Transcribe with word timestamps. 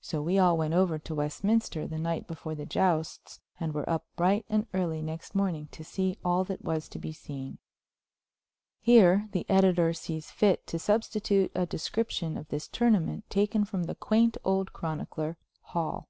So 0.00 0.22
we 0.22 0.38
all 0.38 0.56
went 0.56 0.72
over 0.72 1.00
to 1.00 1.14
Westminster 1.16 1.88
the 1.88 1.98
night 1.98 2.28
before 2.28 2.54
the 2.54 2.64
jousts, 2.64 3.40
and 3.58 3.74
were 3.74 3.90
up 3.90 4.04
bright 4.14 4.44
and 4.48 4.68
early 4.72 5.02
next 5.02 5.34
morning 5.34 5.66
to 5.72 5.82
see 5.82 6.16
all 6.24 6.44
that 6.44 6.62
was 6.62 6.88
to 6.90 7.00
be 7.00 7.10
seen. 7.12 7.58
[Here 8.78 9.28
the 9.32 9.44
editor 9.48 9.92
sees 9.92 10.30
fit 10.30 10.64
to 10.68 10.78
substitute 10.78 11.50
a 11.56 11.66
description 11.66 12.36
of 12.36 12.46
this 12.50 12.68
tournament 12.68 13.28
taken 13.28 13.64
from 13.64 13.82
the 13.86 13.96
quaint 13.96 14.36
old 14.44 14.72
chronicler, 14.72 15.38
Hall. 15.62 16.08